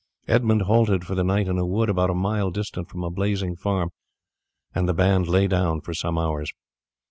[0.27, 3.55] Edmund halted for the night in a wood about a mile distant from a blazing
[3.55, 3.91] farm,
[4.73, 6.51] and the band lay down for some hours.